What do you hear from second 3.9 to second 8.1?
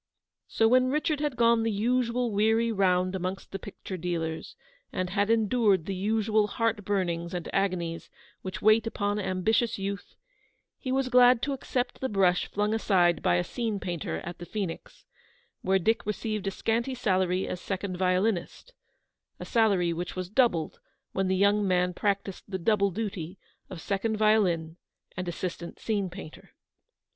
dealers, and had endured the usual heart burnings and agonies